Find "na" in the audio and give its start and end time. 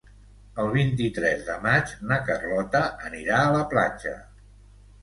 2.13-2.19